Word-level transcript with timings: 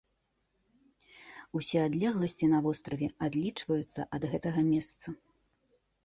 Усе 1.59 1.79
адлегласці 1.89 2.45
на 2.53 2.61
востраве 2.67 3.09
адлічваюцца 3.27 4.01
ад 4.19 4.23
гэтага 4.31 4.63
месца. 4.71 5.07